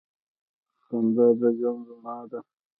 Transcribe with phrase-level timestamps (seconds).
[0.85, 2.39] •خندا د ژوند رڼا ده.